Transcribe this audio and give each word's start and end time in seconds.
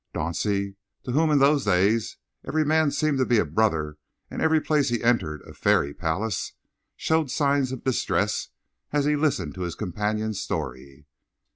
Dauncey, 0.15 0.77
to 1.03 1.11
whom, 1.11 1.29
in 1.29 1.37
those 1.37 1.63
days, 1.65 2.17
every 2.43 2.65
man 2.65 2.89
seemed 2.89 3.19
to 3.19 3.23
be 3.27 3.37
a 3.37 3.45
brother 3.45 3.99
and 4.31 4.41
every 4.41 4.59
place 4.59 4.89
he 4.89 5.03
entered 5.03 5.43
a 5.43 5.53
fairy 5.53 5.93
palace, 5.93 6.53
showed 6.95 7.29
signs 7.29 7.71
of 7.71 7.83
distress 7.83 8.47
as 8.91 9.05
he 9.05 9.15
listened 9.15 9.53
to 9.53 9.61
his 9.61 9.75
companion's 9.75 10.39
story. 10.41 11.05